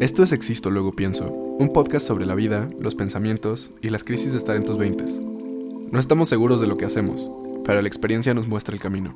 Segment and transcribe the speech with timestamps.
[0.00, 4.32] Esto es Existo, luego pienso, un podcast sobre la vida, los pensamientos y las crisis
[4.32, 5.20] de estar en tus veintes.
[5.20, 7.30] No estamos seguros de lo que hacemos,
[7.66, 9.14] pero la experiencia nos muestra el camino.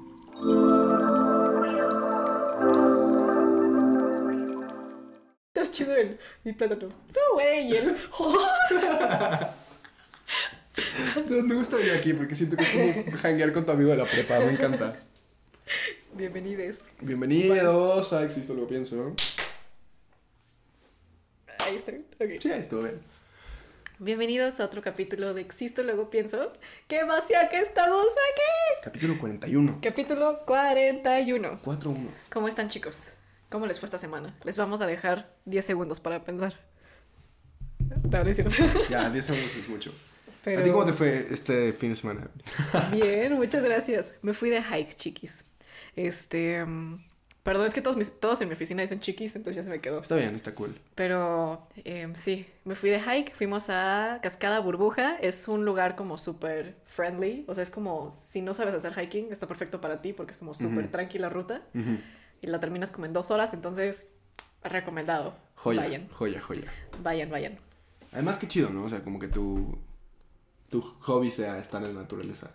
[5.55, 6.89] Está chido el mi plátano.
[6.89, 7.97] No, güey, el...
[11.45, 14.05] me gusta venir aquí porque siento que es como hanguear con tu amigo de la
[14.05, 14.99] prepa, me encanta.
[16.13, 16.85] Bienvenidos.
[17.01, 19.15] Bienvenidos a Existo, luego pienso.
[21.67, 21.93] Ahí está.
[21.93, 22.31] Ok.
[22.41, 23.01] Sí, ahí estuvo bien.
[23.99, 26.53] Bienvenidos a otro capítulo de Existo, luego pienso.
[26.89, 28.83] ¡Qué emoción que estamos aquí!
[28.83, 29.79] Capítulo 41.
[29.81, 31.61] Capítulo 41.
[31.65, 32.09] 4-1.
[32.31, 33.05] ¿Cómo están, chicos?
[33.49, 34.35] ¿Cómo les fue esta semana?
[34.45, 36.55] Les vamos a dejar 10 segundos para pensar.
[37.79, 38.81] No, no es cierto.
[38.91, 39.93] Ya, 10 segundos es mucho.
[40.43, 40.61] Pero...
[40.61, 42.29] ¿A ti cómo te fue este fin de semana?
[42.93, 44.13] Bien, muchas gracias.
[44.21, 45.47] Me fui de hike, chiquis.
[45.97, 46.63] Este.
[46.63, 46.99] mm,
[47.45, 49.81] Perdón, es que todos, mis- todos en mi oficina dicen chiquis, entonces ya se me
[49.81, 50.01] quedó.
[50.01, 50.75] Está bien, está cool.
[50.95, 56.17] Pero em, sí, me fui de hike, fuimos a Cascada Burbuja, es un lugar como
[56.19, 60.13] súper friendly, o sea, es como si no sabes hacer hiking, está perfecto para ti
[60.15, 61.63] porque es como súper tranquila ruta
[62.43, 64.07] y la terminas como en dos horas, entonces
[64.63, 65.35] recomendado.
[65.57, 66.73] Joya, Vayan, joya, joya.
[67.03, 67.59] vayan, vayan.
[68.13, 68.85] Además, qué chido, ¿no?
[68.85, 69.79] O sea, como que tu,
[70.71, 72.53] tu hobby sea estar en la naturaleza.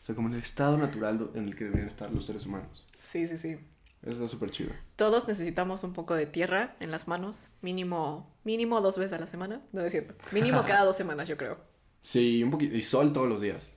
[0.00, 2.86] O sea, como en el estado natural en el que deberían estar los seres humanos.
[3.00, 3.58] Sí, sí, sí.
[4.02, 4.72] Eso está súper chido.
[4.96, 9.26] Todos necesitamos un poco de tierra en las manos, mínimo, mínimo dos veces a la
[9.26, 11.58] semana, no es cierto, mínimo cada dos semanas yo creo.
[12.02, 12.74] Sí, un poquito.
[12.74, 13.68] Y sol todos los días.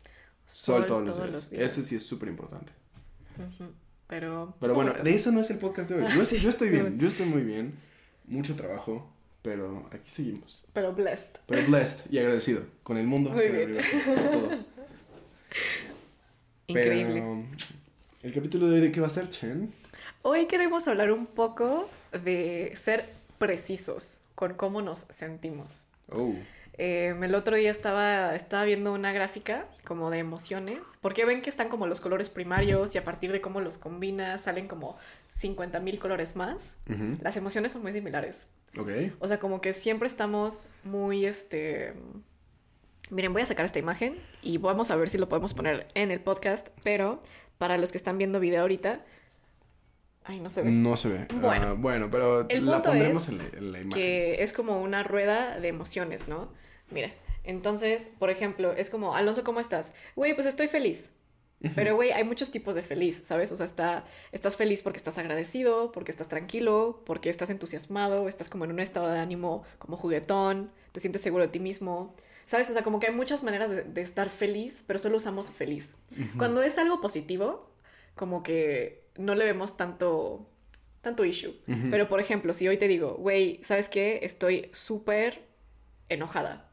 [0.45, 1.51] Sol, todos, los, días.
[1.51, 2.71] Ese sí es súper importante.
[4.07, 4.55] Pero...
[4.61, 5.03] Pero ¿cómo bueno, estás?
[5.03, 6.09] de eso no es el podcast de hoy.
[6.15, 7.73] Yo, sí, yo estoy bien, yo estoy muy bien.
[8.25, 10.65] Mucho trabajo, pero aquí seguimos.
[10.71, 11.41] Pero blessed.
[11.47, 13.31] Pero blessed y agradecido con el mundo.
[13.31, 13.77] Muy bien.
[14.31, 14.49] todo.
[16.67, 17.13] Increíble.
[17.15, 17.45] Pero,
[18.21, 19.69] el capítulo de hoy, ¿de qué va a ser, Chen?
[20.25, 25.85] Hoy queremos hablar un poco de ser precisos con cómo nos sentimos.
[26.09, 26.33] Oh.
[26.77, 31.49] Eh, el otro día estaba, estaba viendo una gráfica como de emociones, porque ven que
[31.49, 34.97] están como los colores primarios y a partir de cómo los combinas salen como
[35.27, 36.77] 50 mil colores más.
[37.21, 38.47] Las emociones son muy similares.
[39.19, 41.95] O sea, como que siempre estamos muy, este...
[43.09, 46.11] Miren, voy a sacar esta imagen y vamos a ver si lo podemos poner en
[46.11, 47.21] el podcast, pero
[47.57, 49.01] para los que están viendo video ahorita...
[50.25, 50.71] Ay, no se ve.
[50.71, 51.27] No se ve.
[51.41, 51.67] Bueno.
[51.69, 53.91] Ah, bueno, pero El la punto pondremos es en la, en la imagen.
[53.91, 56.49] que es como una rueda de emociones, ¿no?
[56.91, 57.11] Mira,
[57.43, 59.91] entonces, por ejemplo, es como, Alonso, ¿cómo estás?
[60.15, 61.11] Güey, pues estoy feliz.
[61.75, 63.49] Pero, güey, hay muchos tipos de feliz, ¿sabes?
[63.53, 68.49] O sea, está, estás feliz porque estás agradecido, porque estás tranquilo, porque estás entusiasmado, estás
[68.49, 72.15] como en un estado de ánimo como juguetón, te sientes seguro de ti mismo,
[72.47, 72.69] ¿sabes?
[72.69, 75.95] O sea, como que hay muchas maneras de, de estar feliz, pero solo usamos feliz.
[76.37, 77.71] Cuando es algo positivo,
[78.13, 80.49] como que no le vemos tanto,
[81.01, 81.53] tanto issue.
[81.91, 84.19] Pero, por ejemplo, si hoy te digo, güey, ¿sabes qué?
[84.23, 85.43] Estoy súper
[86.09, 86.69] enojada.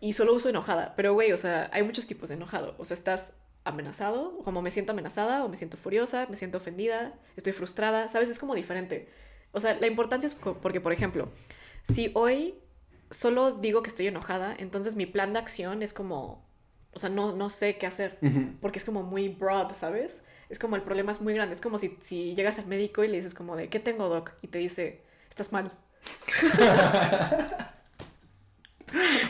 [0.00, 0.94] Y solo uso enojada.
[0.96, 2.74] Pero, güey, o sea, hay muchos tipos de enojado.
[2.78, 3.32] O sea, estás
[3.64, 8.28] amenazado, como me siento amenazada, o me siento furiosa, me siento ofendida, estoy frustrada, ¿sabes?
[8.28, 9.08] Es como diferente.
[9.52, 11.30] O sea, la importancia es porque, por ejemplo,
[11.82, 12.54] si hoy
[13.10, 16.44] solo digo que estoy enojada, entonces mi plan de acción es como,
[16.94, 18.18] o sea, no, no sé qué hacer
[18.60, 20.22] porque es como muy broad, ¿sabes?
[20.52, 21.54] Es como el problema es muy grande.
[21.54, 24.32] Es como si, si llegas al médico y le dices como de, ¿qué tengo, doc?
[24.42, 25.72] Y te dice, estás mal.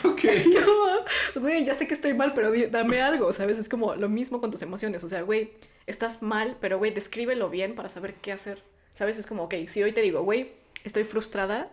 [0.03, 0.19] Ok.
[1.35, 3.57] Güey, ya sé que estoy mal, pero dame algo, ¿sabes?
[3.57, 5.05] Es como lo mismo con tus emociones.
[5.05, 5.53] O sea, güey,
[5.87, 8.61] estás mal, pero güey, descríbelo bien para saber qué hacer.
[8.93, 9.17] ¿Sabes?
[9.17, 10.51] Es como, ok, si hoy te digo, güey,
[10.83, 11.71] estoy frustrada.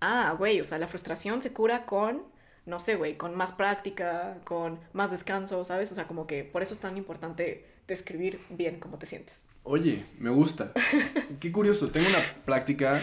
[0.00, 2.22] Ah, güey, o sea, la frustración se cura con,
[2.64, 5.90] no sé, güey, con más práctica, con más descanso, ¿sabes?
[5.90, 9.46] O sea, como que por eso es tan importante describir bien cómo te sientes.
[9.64, 10.72] Oye, me gusta.
[11.40, 11.88] Qué curioso.
[11.88, 13.00] Tengo una práctica.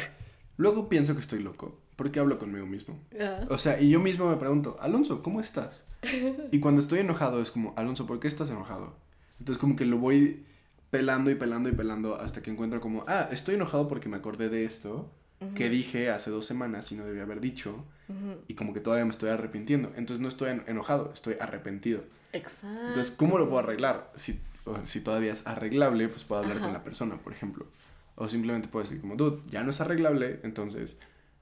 [0.58, 1.78] Luego pienso que estoy loco.
[1.96, 2.98] Porque hablo conmigo mismo.
[3.20, 3.46] Ah.
[3.50, 5.88] O sea, y yo mismo me pregunto, Alonso, ¿cómo estás?
[6.52, 8.96] Y cuando estoy enojado es como, Alonso, ¿por qué estás enojado?
[9.40, 10.46] Entonces como que lo voy
[10.92, 14.50] pelando y pelando y pelando hasta que encuentro como, ah, estoy enojado porque me acordé
[14.50, 15.12] de esto
[15.56, 19.06] que dije hace dos semanas y no debía haber dicho Ujú, y como que todavía
[19.06, 19.90] me estoy arrepintiendo.
[19.96, 22.04] Entonces no estoy en- enojado, estoy arrepentido.
[22.34, 22.68] Exacto.
[22.88, 24.12] Entonces, ¿cómo lo puedo arreglar?
[24.16, 24.40] Si,
[24.86, 26.66] si todavía es arreglable, pues puedo hablar Ajá.
[26.66, 27.68] con la persona, por ejemplo.
[28.16, 31.00] O simplemente puedo decir como, dude, ya no es arreglable, entonces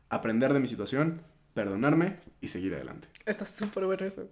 [0.10, 1.22] aprender de mi situación,
[1.54, 3.08] perdonarme y seguir adelante.
[3.26, 4.30] Está súper bueno eso.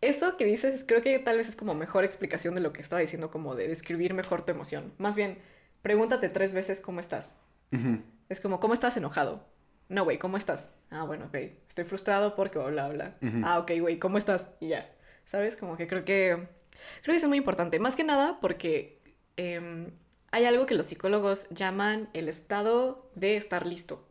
[0.00, 3.00] Eso que dices, creo que tal vez es como mejor explicación de lo que estaba
[3.00, 4.92] diciendo, como de describir mejor tu emoción.
[4.98, 5.38] Más bien,
[5.82, 7.36] pregúntate tres veces cómo estás.
[7.72, 8.00] Ujú.
[8.28, 9.44] Es como, ¿cómo estás enojado?
[9.88, 10.70] No, güey, ¿cómo estás?
[10.90, 11.34] Ah, bueno, ok.
[11.68, 13.16] Estoy frustrado porque bla, bla.
[13.22, 13.40] Ujú.
[13.42, 14.46] Ah, ok, güey, ¿cómo estás?
[14.60, 14.88] Y ya.
[15.24, 15.56] ¿Sabes?
[15.56, 16.46] Como que creo que...
[17.02, 17.78] Creo que eso es muy importante.
[17.78, 19.00] Más que nada porque
[19.36, 19.90] em,
[20.30, 24.04] hay algo que los psicólogos llaman el estado de estar listo.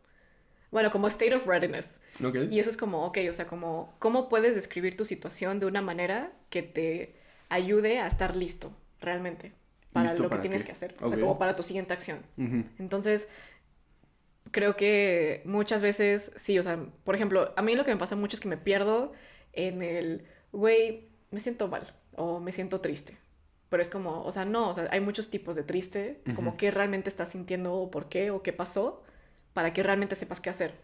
[0.72, 2.02] bueno, como state of readiness.
[2.24, 2.36] Ok.
[2.50, 5.82] Y eso es como, ok, o sea, como, ¿cómo puedes describir tu situación de una
[5.82, 7.16] manera que te
[7.50, 9.54] ayude a estar listo realmente
[9.94, 10.96] para ¿Listo lo para que tienes que hacer?
[11.02, 12.20] O sea, como para tu siguiente acción.
[12.80, 13.30] Entonces,
[14.52, 18.16] creo que muchas veces, sí, o sea, por ejemplo, a mí lo que me pasa
[18.16, 19.14] mucho es que me pierdo
[19.54, 23.18] en el, güey, me siento mal o me siento triste.
[23.70, 26.58] Pero es como, o sea, no, o sea, hay muchos tipos de triste, como Ujú.
[26.58, 29.04] qué realmente estás sintiendo o por qué o qué pasó,
[29.54, 30.76] para que realmente sepas qué hacer.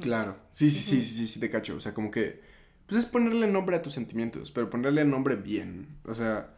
[0.00, 0.36] Claro.
[0.52, 1.76] Sí, sí, sí, sí, sí, sí, te cacho.
[1.76, 2.40] O sea, como que.
[2.86, 5.98] Pues es ponerle nombre a tus sentimientos, pero ponerle nombre bien.
[6.04, 6.50] O sea,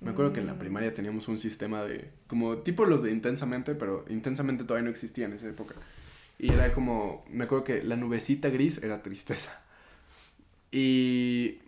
[0.00, 0.58] me acuerdo que en la Mm.
[0.58, 2.10] primaria teníamos un sistema de.
[2.28, 5.74] Como tipo los de intensamente, pero intensamente todavía no existía en esa época.
[6.38, 7.24] Y era como.
[7.28, 9.60] Me acuerdo que la nubecita gris era tristeza.
[10.70, 11.58] Y.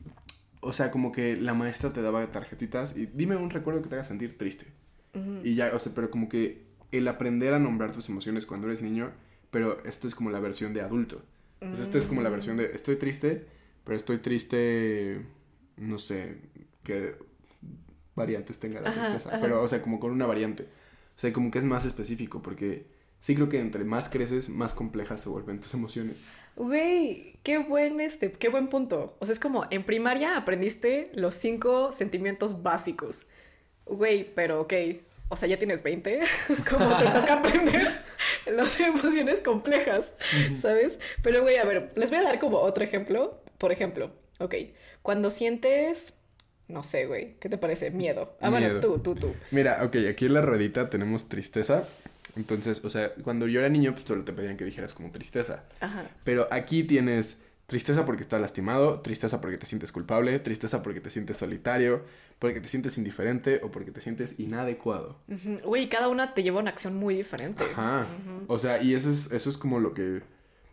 [0.61, 3.95] O sea, como que la maestra te daba tarjetitas y dime un recuerdo que te
[3.95, 4.67] haga sentir triste.
[5.43, 6.63] Y ya, o sea, pero como que
[6.93, 9.11] el aprender a nombrar tus emociones cuando eres niño,
[9.51, 11.23] pero esto es como la versión de adulto.
[11.61, 13.47] O sea, esta es como la versión de estoy triste,
[13.85, 15.21] pero estoy triste,
[15.77, 16.39] no sé,
[16.85, 17.17] qué
[18.15, 19.41] variantes tenga la Ajá, tristeza, ajá.
[19.41, 20.65] pero o sea, como con una variante.
[20.65, 22.87] O sea, como que es más específico, porque
[23.21, 26.17] sí creo que entre más creces, más complejas se vuelven tus emociones.
[26.57, 29.17] Güey, qué buen este, qué buen punto.
[29.21, 33.27] O sea, es como en primaria aprendiste los cinco sentimientos básicos.
[33.87, 34.75] Güey, pero ok,
[35.29, 36.21] o sea, ya tienes 20,
[36.69, 38.03] como te toca aprender
[38.47, 40.13] las emociones complejas,
[40.61, 40.99] ¿sabes?
[41.23, 43.41] Pero güey, a ver, les voy a dar como otro ejemplo.
[43.59, 44.55] Por ejemplo, ok,
[45.03, 46.15] cuando sientes,
[46.67, 47.91] no sé, güey, ¿qué te parece?
[47.91, 48.37] Miedo.
[48.41, 48.81] Ah, bueno, Miedo.
[48.81, 49.35] tú, tú, tú.
[49.51, 51.87] Mira, ok, aquí en la ruedita tenemos tristeza.
[52.37, 55.65] Entonces, o sea, cuando yo era niño, pues solo te pedían que dijeras como tristeza.
[55.81, 56.09] Ajá.
[56.25, 61.11] Pero aquí tienes tristeza porque estás lastimado, tristeza porque te sientes culpable, tristeza porque te
[61.11, 62.03] sientes solitario,
[62.39, 65.19] porque te sientes indiferente o porque te sientes inadecuado.
[65.29, 65.59] Ujú.
[65.65, 67.65] Güey, cada una te lleva a una acción muy diferente.
[67.65, 68.07] Ajá.
[68.47, 70.23] O sea, y eso es, eso es como lo que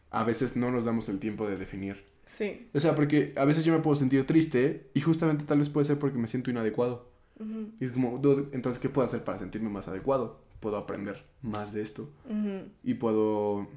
[0.10, 2.06] a veces no nos damos el tiempo de definir.
[2.26, 2.70] Sí.
[2.74, 5.86] O sea, porque a veces yo me puedo sentir triste y justamente tal vez puede
[5.86, 7.10] ser porque me siento inadecuado.
[7.80, 10.40] Y es como, dude, entonces, ¿qué puedo hacer para sentirme más adecuado?
[10.60, 12.10] Puedo aprender más de esto
[12.84, 13.68] y puedo, o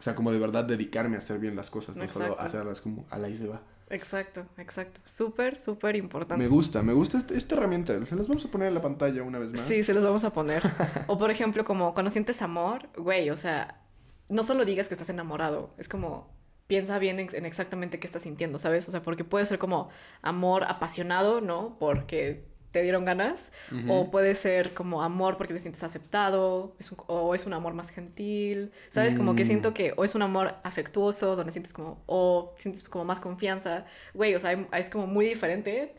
[0.00, 3.18] sea, como de verdad dedicarme a hacer bien las cosas, no solo hacerlas como a
[3.18, 3.62] la y se va.
[3.90, 5.00] Exacto, exacto.
[5.04, 6.42] Súper, súper importante.
[6.42, 8.04] Me gusta, me gusta este- esta herramienta.
[8.06, 9.60] Se las vamos a poner en la pantalla una vez más.
[9.60, 10.62] Sí, se los vamos a poner.
[11.06, 13.82] O por ejemplo, como cuando sientes amor, güey, o sea,
[14.28, 16.32] no solo digas que estás enamorado, es como
[16.66, 18.88] piensa bien en, en exactamente qué estás sintiendo, ¿sabes?
[18.88, 19.90] O sea, porque puede ser como
[20.22, 21.76] amor apasionado, ¿no?
[21.78, 23.52] Porque te dieron ganas,
[23.88, 27.72] o puede ser como amor porque te sientes aceptado, es un- o es un amor
[27.72, 29.14] más gentil, ¿sabes?
[29.14, 29.46] Como que Mm.
[29.46, 33.86] siento que, o es un amor afectuoso, donde sientes como, o sientes como más confianza,
[34.12, 35.94] güey, o sea, es como muy diferente.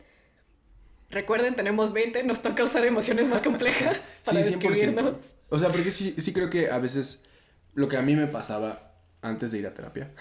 [1.10, 4.60] Recuerden, tenemos 20, nos toca usar emociones más complejas para Sí, 100%.
[4.60, 5.34] describirnos.
[5.50, 7.24] O sea, porque sí, sí creo que a veces
[7.74, 10.12] lo que a mí me pasaba antes de ir a terapia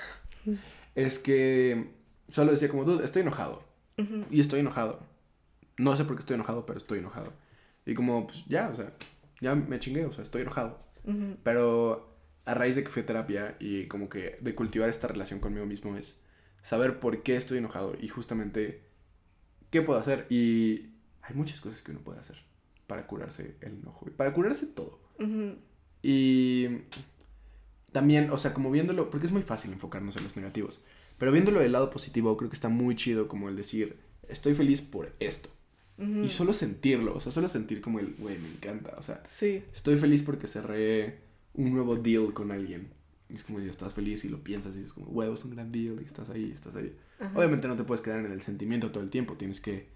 [0.95, 1.91] es que
[2.29, 3.65] solo decía como, dude, estoy enojado.
[4.31, 5.00] Y estoy enojado.
[5.76, 7.32] No sé por qué estoy enojado, pero estoy enojado.
[7.87, 8.93] Y como, pues ya, o sea,
[9.41, 10.82] ya me chingué, o sea, estoy enojado.
[11.43, 12.17] Pero
[12.47, 15.67] a raíz de que fui a terapia y como que de cultivar esta relación conmigo
[15.67, 16.19] mismo es
[16.62, 18.82] saber por qué estoy enojado y justamente
[19.71, 20.26] qué puedo hacer.
[20.31, 20.91] Y
[21.23, 22.43] hay muchas cosas que uno puede hacer
[22.87, 24.06] para curarse el enojo.
[24.09, 25.00] y Para curarse todo.
[26.03, 26.69] Y
[27.93, 30.81] también, o sea, como viéndolo, porque es muy fácil enfocarnos en los negativos,
[31.19, 34.83] pero viéndolo del lado positivo, creo que está muy chido como el decir, estoy feliz
[34.83, 35.49] por esto.
[35.97, 39.63] Y solo sentirlo, o sea, solo sentir como el, güey, me encanta, o sea, Sí.
[39.75, 41.21] estoy feliz porque cerré
[41.55, 42.89] un nuevo deal con alguien.
[43.29, 45.53] Y es como si estás feliz y lo piensas y es como, güey, es un
[45.53, 46.97] gran deal y estás ahí, estás ahí.
[47.21, 47.39] Ajá.
[47.39, 49.87] Obviamente no te puedes quedar en el sentimiento todo el tiempo, tienes que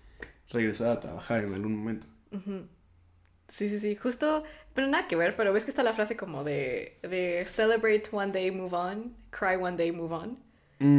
[0.51, 2.07] regresar a trabajar en algún momento.
[3.49, 3.97] Sí, sí, sí.
[3.97, 8.05] Justo, pero nada que ver, pero ves que está la frase como de, de celebrate
[8.13, 10.39] one day, move on, cry one day, move on.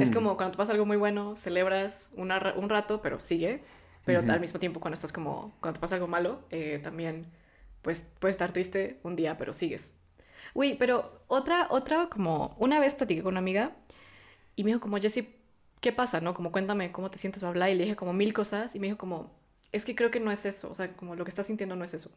[0.01, 0.13] Es Mm.
[0.13, 3.62] como cuando te pasa algo muy bueno, celebras una un rato, pero sigue.
[4.09, 4.31] Pero Ujú.
[4.31, 7.27] al mismo tiempo cuando estás como, cuando te pasa algo malo, eh, también,
[7.83, 9.99] pues puedes estar triste un día, pero sigues.
[10.55, 13.71] Uy, pero otra, otra como, una vez platiqué con una amiga
[14.55, 15.35] y me dijo como, Jessie,
[15.79, 16.33] ¿qué pasa, no?
[16.33, 17.69] Como cuéntame cómo te sientes, bla, bla.
[17.69, 19.29] Y le dije como mil cosas y me dijo como,
[19.71, 21.83] es que creo que no es eso, o sea, como lo que estás sintiendo no
[21.83, 22.09] es eso.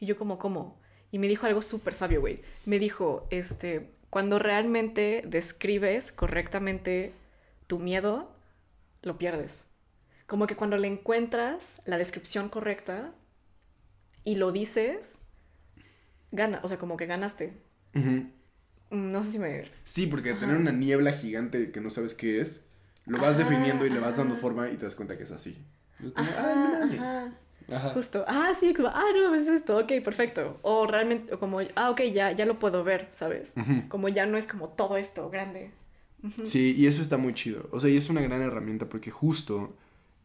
[0.00, 0.76] Y yo como, ¿cómo?
[1.12, 2.42] Y me dijo algo súper sabio, güey.
[2.66, 7.14] Me dijo, este, cuando realmente describes correctamente
[7.68, 8.30] tu miedo,
[9.00, 9.64] lo pierdes.
[10.32, 13.12] Como que cuando le encuentras la descripción correcta
[14.24, 15.18] y lo dices,
[16.30, 17.52] gana, o sea, como que ganaste.
[17.92, 18.30] Mm,
[19.12, 19.64] No sé si me...
[19.84, 20.40] Sí, porque Ajá.
[20.40, 22.64] tener una niebla gigante que no sabes qué es,
[23.04, 25.32] lo vas Ajá, definiendo y le vas dando forma y te das cuenta que es
[25.32, 25.54] así.
[26.02, 27.00] Es como, Ajá, "Ay, no mames".
[27.70, 27.90] ajá.
[27.92, 28.24] Justo.
[28.26, 30.58] Ah, sí, como, ah, no, es esto, ok, perfecto.
[30.62, 33.52] O realmente, o como, ah, ok, ya, ya lo puedo ver, ¿sabes?
[33.90, 35.72] Como ya no es como todo esto grande.
[36.42, 37.68] Sí, y eso está muy chido.
[37.70, 39.68] O sea, y es una gran herramienta porque justo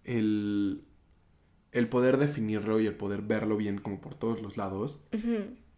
[0.07, 0.83] el,
[1.71, 4.99] el poder definirlo y el poder verlo bien como por todos los lados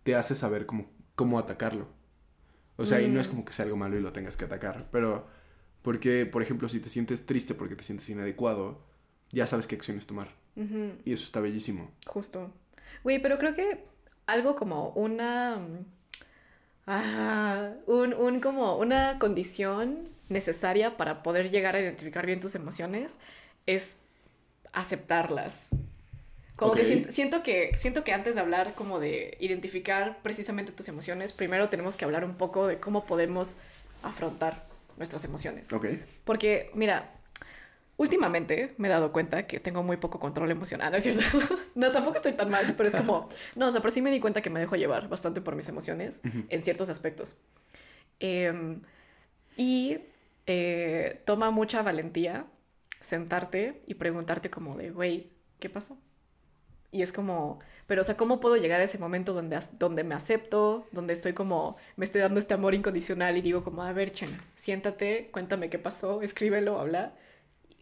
[0.04, 1.88] te hace saber cómo, cómo atacarlo.
[2.78, 3.32] O sea, y no es Mm.
[3.32, 5.28] como que sea algo malo y lo tengas que atacar, pero
[5.82, 8.80] porque, por ejemplo, si te sientes triste porque te sientes inadecuado,
[9.32, 10.30] ya sabes qué acciones tomar.
[11.06, 11.92] Y eso está bellísimo.
[12.06, 12.52] Justo.
[13.04, 13.84] Güey, pero creo que
[14.28, 15.58] algo como una.
[16.88, 23.18] Ah, un, un como una condición necesaria para poder llegar a identificar bien tus emociones
[23.68, 23.98] es
[24.74, 25.70] aceptarlas.
[26.56, 30.90] Como que siento, siento que siento que antes de hablar como de identificar precisamente tus
[30.90, 33.56] emociones, primero tenemos que hablar un poco de cómo podemos
[34.04, 34.62] afrontar
[34.98, 35.72] nuestras emociones.
[35.72, 35.86] Ok.
[36.26, 37.10] Porque, mira,
[38.00, 41.24] últimamente me he dado cuenta que tengo muy poco control emocional, ¿no es cierto?
[41.76, 44.20] no, tampoco estoy tan mal, pero es como, no, o sea, pero sí me di
[44.20, 47.38] cuenta que me dejo llevar bastante por mis emociones en ciertos aspectos.
[48.20, 48.82] Em,
[49.56, 50.00] y
[50.46, 52.46] eh, toma mucha valentía
[53.00, 55.98] sentarte y preguntarte como de, güey, ¿qué pasó?
[56.92, 60.16] Y es como, pero o sea, ¿cómo puedo llegar a ese momento donde, donde me
[60.16, 64.12] acepto, donde estoy como, me estoy dando este amor incondicional y digo como, a ver,
[64.12, 67.14] Chen, siéntate, cuéntame qué pasó, escríbelo, habla.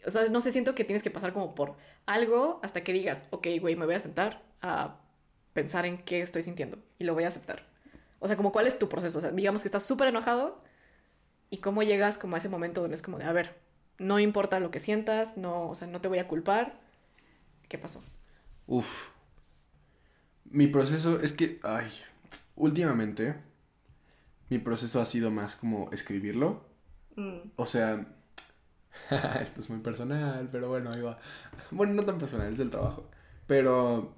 [0.05, 3.25] O sea, no sé, siento que tienes que pasar como por algo hasta que digas,
[3.31, 4.99] ok, güey, me voy a sentar a
[5.53, 7.65] pensar en qué estoy sintiendo y lo voy a aceptar.
[8.19, 9.17] O sea, como cuál es tu proceso.
[9.17, 10.61] O sea, digamos que estás súper enojado
[11.49, 13.55] y cómo llegas como a ese momento donde es como de, a ver,
[13.99, 16.79] no importa lo que sientas, no, o sea, no te voy a culpar.
[17.67, 18.03] ¿Qué pasó?
[18.67, 19.09] Uf.
[20.45, 21.87] Mi proceso es que, ay,
[22.55, 23.35] últimamente
[24.49, 26.65] mi proceso ha sido más como escribirlo.
[27.15, 28.05] Mm, O sea,
[29.41, 31.17] esto es muy personal, pero bueno, ahí va.
[31.71, 33.09] Bueno, no tan personal, es del trabajo.
[33.45, 34.13] Pero,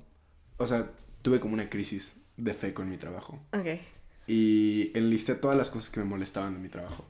[0.58, 0.90] o sea,
[1.22, 3.40] tuve como una crisis de fe con mi trabajo.
[3.54, 3.80] ok.
[4.28, 7.04] Y enlisté todas las cosas que me molestaban de mi trabajo.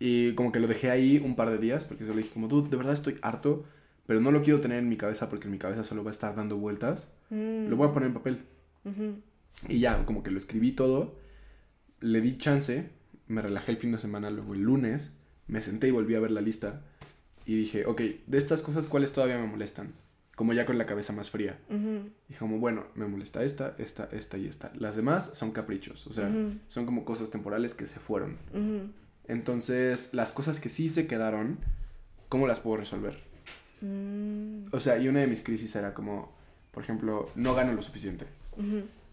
[0.00, 2.48] Y como que lo dejé ahí un par de días porque se lo dije como,
[2.48, 3.64] tú, de verdad estoy harto,
[4.06, 6.12] pero no lo quiero tener en mi cabeza porque en mi cabeza solo va a
[6.12, 7.10] estar dando vueltas.
[7.30, 8.44] Mm, Lo voy a poner en papel.
[8.84, 9.16] ujú.
[9.68, 11.16] Y ya, como que lo escribí todo,
[12.00, 12.90] le di chance,
[13.26, 15.16] me relajé el fin de semana, luego el lunes,
[15.48, 16.82] me senté y volví a ver la lista
[17.44, 19.94] y dije, ok, de estas cosas, ¿cuáles todavía me molestan?
[20.36, 21.58] Como ya con la cabeza más fría.
[21.68, 22.10] Ujú.
[22.28, 24.70] Dije como, bueno, me molesta esta, esta, esta y esta.
[24.76, 26.52] Las demás son caprichos, o sea, Ujú.
[26.68, 28.36] son como cosas temporales que se fueron.
[29.28, 31.58] Entonces, las cosas que sí se quedaron,
[32.28, 33.18] ¿cómo las puedo resolver?
[33.80, 36.32] Mm, O sea, y una de mis crisis era como,
[36.72, 38.26] por ejemplo, no gano lo suficiente.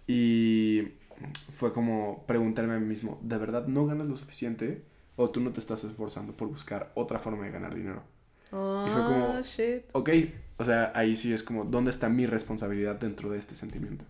[0.07, 0.83] Y
[1.53, 4.81] fue como preguntarme a mí mismo, ¿de verdad no ganas lo suficiente?
[5.17, 8.03] ¿O tú no te estás esforzando por buscar otra forma de ganar dinero?
[8.51, 9.83] Oh, Y fue como- shit.
[9.93, 10.09] Ok,
[10.57, 14.05] o sea, ahí sí es como, ¿dónde está mi responsabilidad dentro de este sentimiento?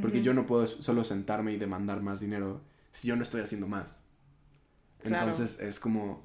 [0.00, 2.60] Porque yo no puedo solo sentarme y demandar más dinero
[2.92, 4.04] si yo no estoy haciendo más.
[5.02, 5.30] Claro.
[5.30, 6.22] Entonces es como,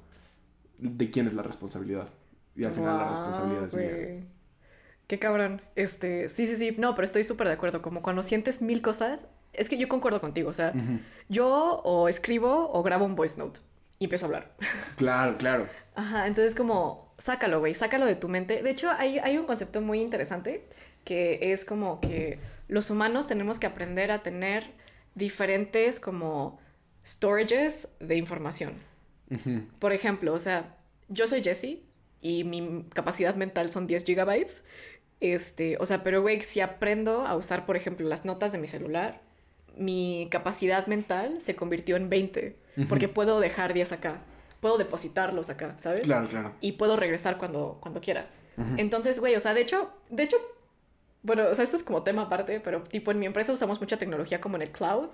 [0.78, 2.08] ¿de quién es la responsabilidad?
[2.56, 3.90] Y al final la responsabilidad es mía.
[3.90, 4.24] güey.
[5.06, 5.60] Qué cabrón.
[5.76, 6.74] Este, sí, sí, sí.
[6.78, 7.82] No, pero estoy súper de acuerdo.
[7.82, 10.48] Como cuando sientes mil cosas, es que yo concuerdo contigo.
[10.48, 10.72] O sea,
[11.28, 13.60] yo o escribo o grabo un voice note
[13.98, 14.54] y empiezo a hablar.
[14.96, 15.68] Claro, claro.
[15.96, 18.62] Ajá, entonces como, sácalo, güey, sácalo de tu mente.
[18.62, 20.66] De hecho, hay, hay un concepto muy interesante
[21.04, 22.38] que es como que
[22.68, 24.72] los humanos tenemos que aprender a tener
[25.14, 26.58] diferentes como
[27.06, 28.74] storages de información.
[29.78, 30.76] Por ejemplo, o sea,
[31.08, 31.82] yo soy Jessie
[32.20, 34.64] y mi capacidad mental son 10 gigabytes.
[35.20, 38.66] Este, o sea, pero güey, si aprendo a usar, por ejemplo, las notas de mi
[38.66, 39.22] celular,
[39.76, 42.56] mi capacidad mental se convirtió en 20,
[42.88, 44.22] porque puedo dejar 10 acá,
[44.60, 46.02] puedo depositarlos acá, ¿sabes?
[46.02, 46.54] Claro, claro.
[46.60, 48.28] Y puedo regresar cuando, cuando quiera.
[48.76, 50.36] Entonces, güey, o sea, de hecho, de hecho,
[51.22, 53.96] bueno, o sea, esto es como tema aparte, pero tipo en mi empresa usamos mucha
[53.98, 55.08] tecnología como en el cloud,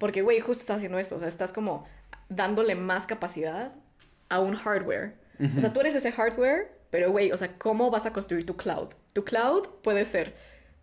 [0.00, 1.84] porque, güey, justo estás haciendo esto, o sea, estás como
[2.30, 3.74] dándole más capacidad
[4.30, 5.14] a un hardware.
[5.56, 8.56] O sea, tú eres ese hardware, pero, güey, o sea, ¿cómo vas a construir tu
[8.56, 8.88] cloud?
[9.12, 10.34] Tu cloud puede ser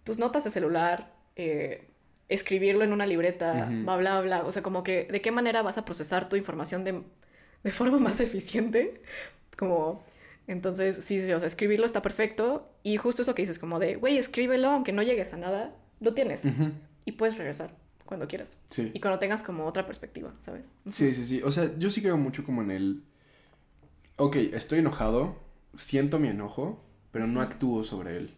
[0.04, 1.90] tus notas de celular, eh,
[2.30, 3.84] escribirlo en una libreta, Ujú.
[3.84, 4.44] bla, bla, bla.
[4.46, 7.02] O sea, como que, ¿de qué manera vas a procesar tu información de,
[7.64, 9.02] de forma más eficiente?
[9.58, 10.04] Como,
[10.46, 12.70] entonces, sí, sí, o sea, escribirlo está perfecto.
[12.84, 16.14] Y justo eso que dices, como de, güey, escríbelo, aunque no llegues a nada, lo
[16.14, 16.44] tienes.
[17.06, 17.72] Y puedes regresar
[18.08, 18.60] cuando quieras.
[18.72, 18.92] Sí.
[18.94, 20.72] Y cuando tengas como otra perspectiva, ¿sabes?
[20.88, 21.42] Sí, sí, sí.
[21.44, 23.04] O sea, yo sí creo mucho como en el...
[24.16, 25.38] Ok, estoy enojado,
[25.76, 28.34] siento mi enojo, pero no actúo sobre él.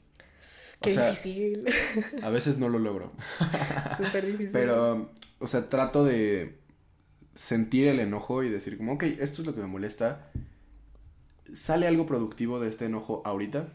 [0.79, 1.65] O Qué sea, difícil.
[2.21, 3.13] a veces no lo logro.
[3.97, 4.51] Súper difícil.
[4.51, 6.59] Pero, o sea, trato de
[7.33, 10.31] sentir el enojo y decir como, ok, esto es lo que me molesta.
[11.53, 13.73] ¿Sale algo productivo de este enojo ahorita?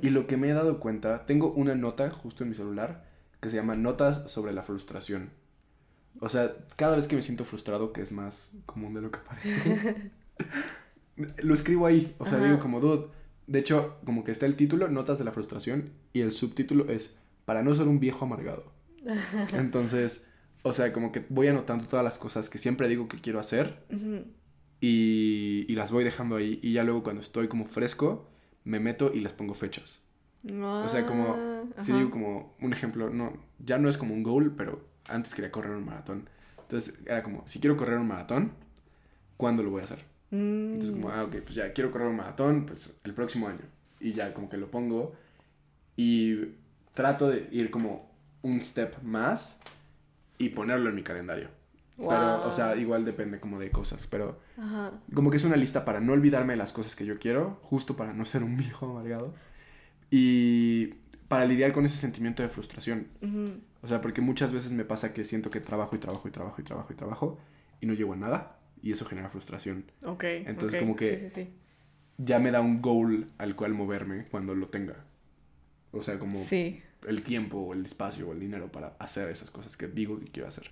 [0.00, 3.04] Y lo que me he dado cuenta, tengo una nota justo en mi celular
[3.46, 5.30] que se llama Notas sobre la frustración.
[6.18, 9.20] O sea, cada vez que me siento frustrado, que es más común de lo que
[9.20, 10.10] parece,
[11.38, 12.16] lo escribo ahí.
[12.18, 13.06] O sea, digo como, dude.
[13.46, 17.14] De hecho, como que está el título, Notas de la frustración, y el subtítulo es
[17.44, 18.72] Para no ser un viejo amargado.
[19.52, 20.26] Entonces,
[20.62, 23.84] o sea, como que voy anotando todas las cosas que siempre digo que quiero hacer
[24.80, 26.58] y, y, las voy dejando ahí.
[26.64, 28.28] Y ya luego cuando estoy como fresco,
[28.64, 30.02] me meto y les pongo fechas.
[30.52, 31.36] O sea, como,
[31.78, 35.50] si digo como un ejemplo, no, ya no es como un goal, pero antes quería
[35.50, 36.28] correr un maratón.
[36.62, 38.52] Entonces era como, si quiero correr un maratón,
[39.36, 40.04] ¿cuándo lo voy a hacer?
[40.30, 43.62] Entonces como, ah, ok, pues ya quiero correr un maratón, pues el próximo año.
[44.00, 45.14] Y ya como que lo pongo
[45.96, 46.56] y
[46.94, 48.10] trato de ir como
[48.42, 49.60] un step más
[50.38, 51.48] y ponerlo en mi calendario.
[51.96, 54.38] Pero, o sea, igual depende como de cosas, pero
[55.14, 57.96] como que es una lista para no olvidarme de las cosas que yo quiero, justo
[57.96, 59.34] para no ser un viejo amargado.
[60.10, 60.94] Y
[61.28, 63.08] para lidiar con ese sentimiento de frustración.
[63.82, 66.60] O sea, porque muchas veces me pasa que siento que trabajo y trabajo y trabajo
[66.60, 67.38] y trabajo y trabajo
[67.80, 69.84] y no llego a nada y eso genera frustración.
[70.04, 70.24] Ok.
[70.24, 71.50] Entonces como que
[72.18, 75.04] ya me da un goal al cual moverme cuando lo tenga.
[75.92, 76.42] O sea, como
[77.06, 80.26] el tiempo o el espacio o el dinero para hacer esas cosas que digo que
[80.26, 80.70] quiero hacer.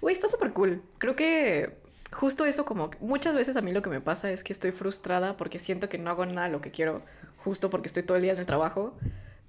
[0.00, 0.82] Güey, está súper cool.
[0.98, 1.78] Creo que
[2.12, 5.36] justo eso como muchas veces a mí lo que me pasa es que estoy frustrada
[5.36, 7.02] porque siento que no hago nada lo que quiero
[7.44, 8.96] justo porque estoy todo el día en el trabajo.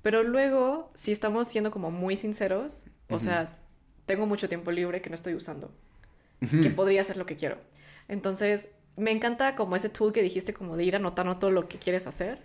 [0.02, 3.58] Pero luego, si estamos siendo como muy sinceros, o sea,
[4.06, 5.72] tengo mucho tiempo libre que no estoy usando,
[6.40, 7.58] que podría hacer lo que quiero.
[8.08, 11.80] Entonces, me encanta como ese tool que dijiste como de ir anotando todo lo que
[11.80, 12.40] quieres hacer.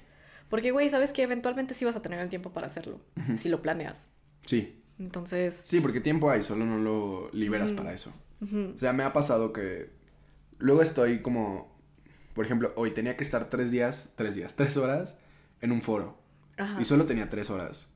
[0.48, 3.00] Porque, güey, sabes que eventualmente sí vas a tener el tiempo para hacerlo,
[3.36, 4.06] si lo planeas.
[4.46, 4.82] Sí.
[4.98, 5.54] Entonces...
[5.54, 8.12] Sí, porque tiempo hay, solo no lo liberas para eso.
[8.40, 9.90] O sea, me ha pasado que
[10.58, 11.76] luego estoy como,
[12.32, 15.18] por ejemplo, hoy tenía que estar tres días, tres días, tres horas
[15.60, 16.18] en un foro.
[16.78, 17.90] Y solo tenía tres horas.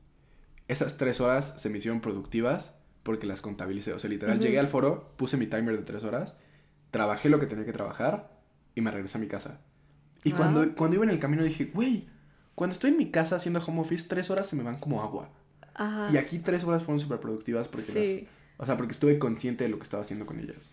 [0.68, 3.92] Esas tres horas se me hicieron productivas porque las contabilicé.
[3.92, 6.36] O sea, literal, llegué al foro, puse mi timer de tres horas
[6.94, 8.30] trabajé lo que tenía que trabajar
[8.76, 9.58] y me regresé a mi casa.
[10.22, 12.08] Y cuando, cuando iba en el camino dije, güey,
[12.54, 15.28] cuando estoy en mi casa haciendo home office, tres horas se me van como agua.
[16.12, 19.78] Y aquí tres horas fueron súper productivas porque O sea, porque estuve consciente de lo
[19.78, 20.72] que estaba haciendo con ellas.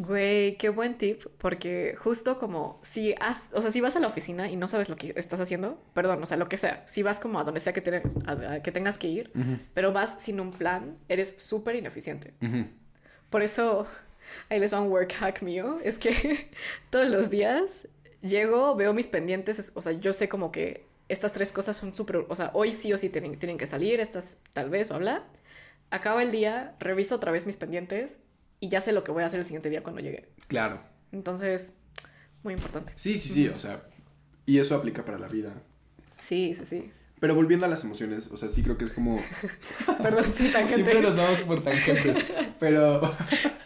[0.00, 4.06] Güey, qué buen tip, porque justo como si has, o sea, si vas a la
[4.06, 7.02] oficina y no sabes lo que estás haciendo, perdón, o sea, lo que sea, si
[7.02, 9.32] vas como a donde sea que, que tengas que ir,
[9.74, 12.32] pero vas sin un plan, eres súper ineficiente.
[13.28, 13.88] Por eso
[14.50, 16.48] ahí les va un work hack mío, es que
[16.90, 17.88] todos los días
[18.22, 22.24] llego, veo mis pendientes, o sea, yo sé como que estas tres cosas son súper,
[22.28, 25.24] o sea, hoy sí o sí tienen, tienen que salir, estas tal vez, bla, bla.
[25.90, 28.20] Acaba el día, reviso otra vez mis pendientes
[28.60, 30.28] y ya sé lo que voy a hacer el siguiente día cuando llegue.
[30.46, 30.80] Claro.
[31.12, 31.74] Entonces,
[32.42, 32.92] muy importante.
[32.96, 33.82] Sí, sí, sí, o sea,
[34.46, 35.54] y eso aplica para la vida.
[36.20, 36.90] Sí, sí, sí.
[37.20, 39.20] Pero volviendo a las emociones, o sea, sí creo que es como...
[40.02, 40.74] Perdón, sí, tangente.
[40.74, 42.14] Siempre nos vamos por tangente.
[42.60, 43.14] Pero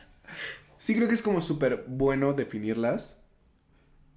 [0.78, 3.20] sí creo que es como súper bueno definirlas.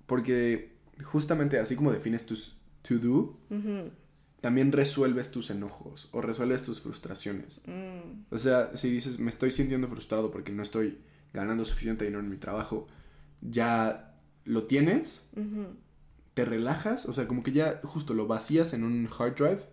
[0.06, 3.38] Porque justamente así como defines tus to-do,
[4.46, 7.62] también resuelves tus enojos o resuelves tus frustraciones.
[7.66, 8.26] Mm.
[8.30, 11.00] O sea, si dices, me estoy sintiendo frustrado porque no estoy
[11.34, 12.86] ganando suficiente dinero en mi trabajo,
[13.42, 15.28] ya lo tienes,
[16.36, 19.64] te relajas, o sea, como que ya justo lo vacías en un hard drive,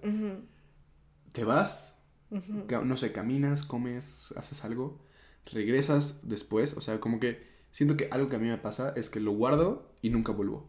[1.33, 5.05] te vas, no sé, caminas, comes, haces algo
[5.45, 9.11] regresas después, o sea, como que siento que algo que a mí me pasa es
[9.11, 10.67] que lo guardo y nunca vuelvo.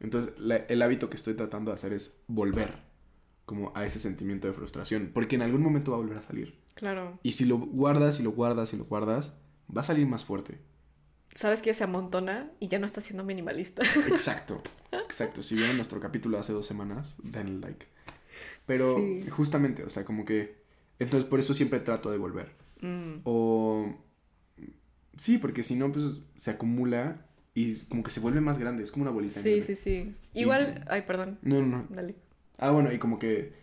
[0.00, 0.32] Entonces,
[0.68, 2.87] el hábito que estoy tratando de hacer es volver
[3.48, 6.54] como a ese sentimiento de frustración, porque en algún momento va a volver a salir.
[6.74, 7.18] Claro.
[7.22, 9.38] Y si lo guardas y lo guardas y lo guardas,
[9.74, 10.58] va a salir más fuerte.
[11.34, 13.82] Sabes que se amontona y ya no está siendo minimalista.
[14.08, 15.40] Exacto, exacto.
[15.40, 17.86] Si vieron nuestro capítulo hace dos semanas, denle like.
[18.66, 20.58] Pero justamente, o sea, como que...
[20.98, 22.54] Entonces por eso siempre trato de volver.
[22.82, 23.20] Mm.
[23.24, 23.96] O...
[25.16, 26.04] Sí, porque si no, pues
[26.36, 29.40] se acumula y como que se vuelve más grande, es como una bolita.
[29.40, 30.14] Sí, sí, sí.
[30.34, 31.38] Igual, ay, perdón.
[31.40, 31.86] No, no, no.
[31.88, 32.27] Dale.
[32.58, 33.54] Ah, bueno, y como que,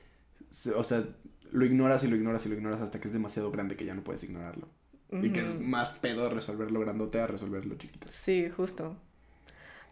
[0.76, 1.04] o sea,
[1.52, 3.94] lo ignoras y lo ignoras y lo ignoras hasta que es demasiado grande que ya
[3.94, 4.68] no puedes ignorarlo.
[5.12, 8.08] Y que es más pedo resolverlo grandote a resolverlo chiquito.
[8.10, 8.98] Sí, justo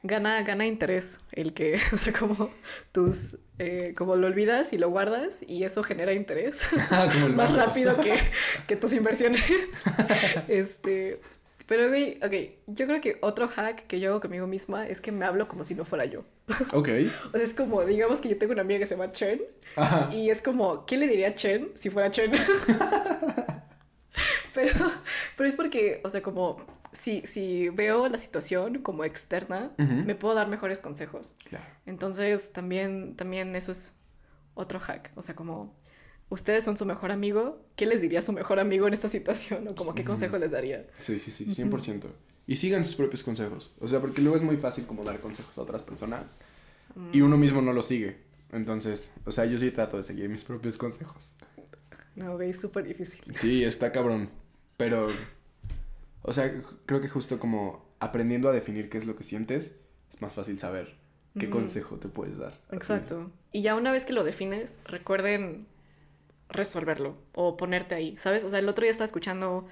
[0.04, 2.52] gana, gana interés el que, o sea, como
[2.92, 6.62] tus, eh, como lo olvidas y lo guardas y eso genera interés
[6.92, 8.14] ah, más rápido que,
[8.68, 9.42] que, tus inversiones.
[10.48, 11.22] este,
[11.66, 12.34] pero, güey, ok,
[12.68, 15.64] yo creo que otro hack que yo hago conmigo misma es que me hablo como
[15.64, 16.24] si no fuera yo.
[16.74, 16.90] Ok.
[17.34, 19.42] o sea, es como, digamos que yo tengo una amiga que se llama Chen
[20.12, 22.32] y es como, ¿qué le diría a Chen si fuera Chen?
[24.54, 24.72] pero,
[25.38, 30.36] pero es porque, o sea, como si, si veo la situación como externa, me puedo
[30.36, 31.34] dar mejores consejos.
[31.50, 31.66] Claro.
[31.86, 33.98] Entonces, también, también eso es
[34.54, 35.12] otro hack.
[35.16, 35.76] O sea, como
[36.30, 39.68] ustedes son su mejor amigo, ¿qué les diría su mejor amigo en esta situación?
[39.68, 40.88] O como qué consejo les daría.
[41.00, 42.04] Sí, sí, sí, 100%.
[42.46, 43.76] Y sigan sus propios consejos.
[43.80, 46.38] O sea, porque luego es muy fácil como dar consejos a otras personas
[47.12, 48.18] y uno mismo no los sigue.
[48.52, 51.32] Entonces, o sea, yo sí trato de seguir mis propios consejos.
[52.16, 53.22] No, güey, es súper difícil.
[53.38, 54.30] Sí, está cabrón.
[54.78, 55.08] Pero,
[56.22, 56.54] o sea,
[56.86, 59.78] creo que justo como aprendiendo a definir qué es lo que sientes,
[60.12, 60.96] es más fácil saber
[61.40, 62.60] qué consejo te puedes dar.
[62.72, 63.32] Exacto.
[63.52, 65.66] Y ya una vez que lo defines, recuerden
[66.54, 68.44] resolverlo o ponerte ahí, ¿sabes?
[68.44, 69.68] O sea, el otro día estaba escuchando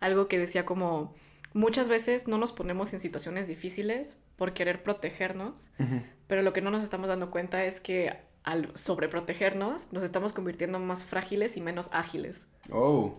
[0.00, 1.14] algo que decía como
[1.52, 5.70] muchas veces no nos ponemos en situaciones difíciles por querer protegernos,
[6.26, 10.78] pero lo que no nos estamos dando cuenta es que al sobreprotegernos nos estamos convirtiendo
[10.78, 12.46] más frágiles y menos ágiles.
[12.70, 13.14] Oh,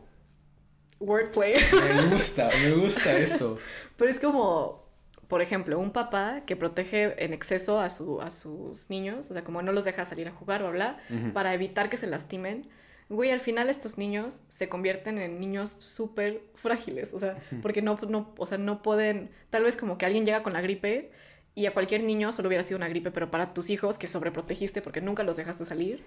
[0.99, 1.56] Wordplay.
[1.95, 3.58] me gusta, me gusta eso.
[3.97, 4.88] Pero es como,
[5.28, 9.43] por ejemplo, un papá que protege en exceso a, su, a sus niños, o sea,
[9.43, 11.34] como no los deja salir a jugar o bla, Ujú.
[11.34, 12.69] para evitar que se lastimen.
[13.07, 17.97] Güey, al final estos niños se convierten en niños súper frágiles, o sea, porque no,
[18.09, 21.11] no, o sea, no pueden, tal vez como que alguien llega con la gripe
[21.53, 24.81] y a cualquier niño solo hubiera sido una gripe, pero para tus hijos que sobreprotegiste
[24.81, 26.03] porque nunca los dejaste salir,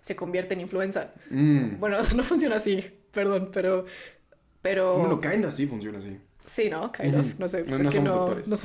[0.00, 1.12] se convierte en influenza.
[1.30, 1.78] Mm.
[1.78, 3.86] Bueno, o sea, no funciona así, perdón, pero...
[4.60, 4.98] Pero...
[4.98, 6.18] Bueno, kinda sí funciona así.
[6.46, 6.90] Sí, ¿no?
[6.90, 7.64] Kind of, no sé.
[7.64, 8.48] No- no somos no, doctores.
[8.48, 8.56] no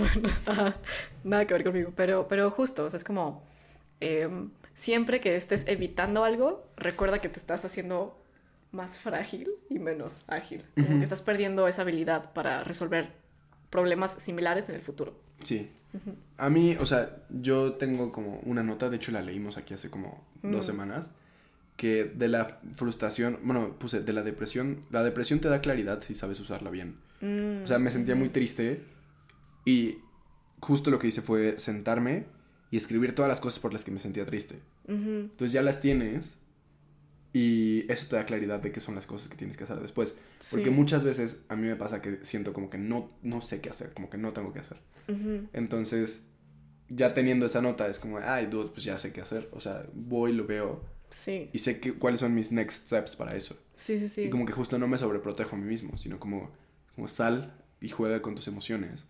[0.51, 0.75] ajá,
[1.23, 1.93] nada que ver conmigo.
[1.95, 3.43] Pero, pero justo, o sea, es como
[3.99, 8.21] em, siempre que estés evitando algo, recuerda que te estás haciendo
[8.71, 10.63] más frágil y menos ágil.
[10.75, 10.97] Como Ujú.
[10.99, 13.13] que estás perdiendo esa habilidad para resolver
[13.71, 15.17] problemas similares en el futuro.
[15.43, 15.71] Sí.
[16.37, 19.89] A mí, o sea, yo tengo como una nota, de hecho la leímos aquí hace
[19.89, 20.69] como dos Mm.
[20.71, 21.15] semanas,
[21.77, 26.13] que de la frustración, bueno, puse, de la depresión, la depresión te da claridad si
[26.13, 26.97] sabes usarla bien.
[27.21, 28.83] Mm, O sea, me sentía muy triste
[29.63, 29.99] y
[30.59, 32.25] justo lo que hice fue sentarme
[32.75, 34.59] y escribir todas las cosas por las que me sentía triste.
[34.85, 36.39] ujú, Entonces ya las tienes
[37.31, 40.17] y eso te da claridad de qué son las cosas que tienes que hacer después.
[40.51, 43.69] Porque muchas veces a mí me pasa que siento como que no, no sé qué
[43.69, 44.77] hacer, como que no tengo que hacer.
[45.53, 46.25] Entonces,
[46.89, 49.47] ya teniendo esa nota, es como, ay, dude, pues ya sé qué hacer.
[49.53, 53.37] O sea, voy, lo veo Sí, y sé que, cuáles son mis next steps para
[53.37, 53.57] eso.
[53.75, 54.23] sí, sí, sí.
[54.23, 56.51] Y como que justo no me sobreprotejo a mí mismo, sino como,
[56.93, 59.05] como sal y juega con tus emociones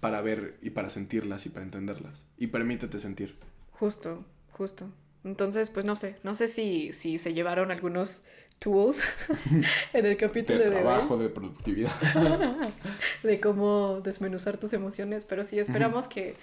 [0.00, 2.24] para ver y para sentirlas y para entenderlas.
[2.36, 3.36] Y permítete sentir.
[3.72, 4.90] Justo, justo.
[5.24, 8.22] Entonces, pues no sé, no sé si, si se llevaron algunos
[8.58, 9.02] tools
[9.92, 11.92] en el capítulo De de, trabajo, de productividad.
[13.22, 16.34] de cómo desmenuzar tus emociones, pero sí esperamos que,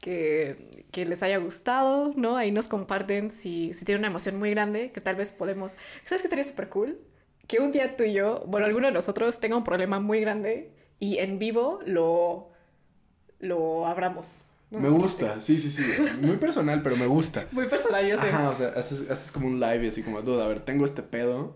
[0.00, 2.36] que, que les haya gustado, ¿no?
[2.36, 5.76] Ahí nos comparten si, si tienen una emoción muy grande, que tal vez podemos...
[6.04, 6.98] ¿Sabes qué estaría súper cool?
[7.46, 10.72] Que un día tú y yo, bueno, alguno de nosotros tenga un problema muy grande
[10.98, 12.51] y en vivo lo,
[13.42, 14.52] lo abramos.
[14.70, 15.82] No me gusta, sí, sí, sí.
[16.22, 17.46] Muy personal, pero me gusta.
[17.52, 18.28] Muy personal, yo sé.
[18.28, 21.02] Ajá, o sea, haces, haces como un live así como, dude, a ver, tengo este
[21.02, 21.54] pedo,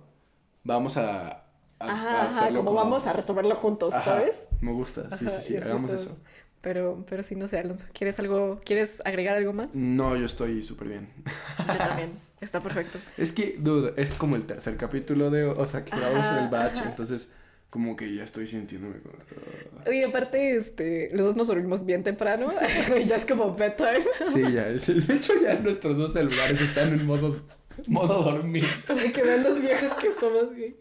[0.64, 1.44] vamos a, a-
[1.78, 4.46] Ajá, hacerlo como, vamos a resolverlo juntos, Ajá, ¿sabes?
[4.60, 6.18] Me gusta, sí, sí, sí, hagamos eso.
[6.60, 9.68] Pero, pero sí, no sé, Alonso, ¿quieres algo, quieres agregar algo más?
[9.74, 11.08] No, yo estoy súper bien.
[11.72, 12.98] Yo también, está perfecto.
[13.16, 16.48] Es que, dude, es como el tercer capítulo de, o sea, que grabamos en el
[16.48, 16.90] batch, ajá.
[16.90, 17.30] entonces
[17.70, 19.14] como que ya estoy sintiéndome como...
[19.86, 22.52] Oye, aparte, este, los dos nos dormimos bien temprano,
[23.06, 24.00] ya es como bedtime,
[24.32, 27.42] Sí, ya, es- de hecho ya nuestros dos celulares están en modo,
[27.86, 28.64] modo dormir.
[28.86, 30.76] para que vean los viejos que somos, güey.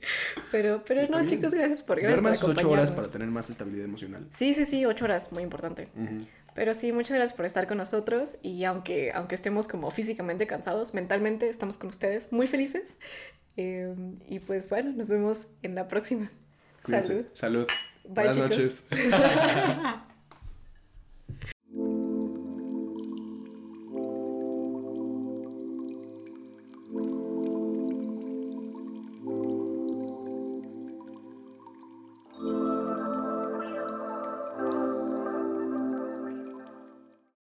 [0.52, 1.30] Pero, pero Está no, bien.
[1.38, 4.28] chicos, gracias por, gracias por ocho horas para tener más estabilidad emocional.
[4.30, 5.90] Sí, sí, sí, ocho horas, muy importante.
[6.54, 10.94] Pero sí, muchas gracias por estar con nosotros y aunque, aunque estemos como físicamente cansados,
[10.94, 12.96] mentalmente estamos con ustedes muy felices.
[13.58, 13.94] Eh,
[14.28, 16.32] y pues bueno, nos vemos en la próxima.
[16.86, 17.14] Cuídense.
[17.14, 17.26] Salud.
[17.34, 17.68] Salud.
[18.04, 18.50] Bye, Buenas chicos.
[18.50, 18.88] noches.